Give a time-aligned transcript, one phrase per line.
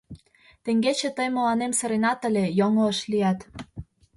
[0.63, 3.39] Теҥгече тый мыланем сыренат ыле, йоҥылыш лият...